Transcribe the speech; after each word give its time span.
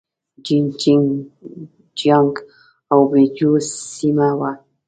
جين 0.45 0.65
چنګ 0.81 1.07
جيانګ 1.97 2.33
او 2.91 3.01
يي 3.15 3.25
جو 3.37 3.51
سيمه 3.95 4.29
وه. 4.39 4.51